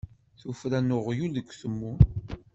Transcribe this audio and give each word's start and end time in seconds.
Tuffra 0.39 0.79
n 0.79 0.95
uɣyul 0.97 1.31
deg 1.35 1.47
utemmun. 1.51 1.99